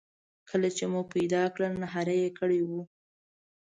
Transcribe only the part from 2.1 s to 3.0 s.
یې کړې وه.